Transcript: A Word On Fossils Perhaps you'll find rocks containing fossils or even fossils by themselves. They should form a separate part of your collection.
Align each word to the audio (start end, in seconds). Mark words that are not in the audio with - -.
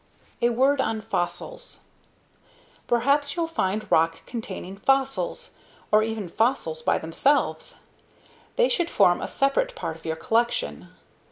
A 0.41 0.49
Word 0.49 0.81
On 0.81 0.99
Fossils 0.99 1.81
Perhaps 2.87 3.35
you'll 3.35 3.45
find 3.45 3.85
rocks 3.91 4.17
containing 4.25 4.77
fossils 4.77 5.53
or 5.91 6.01
even 6.01 6.27
fossils 6.27 6.81
by 6.81 6.97
themselves. 6.97 7.81
They 8.55 8.67
should 8.67 8.89
form 8.89 9.21
a 9.21 9.27
separate 9.27 9.75
part 9.75 9.95
of 9.95 10.05
your 10.07 10.15
collection. 10.15 10.87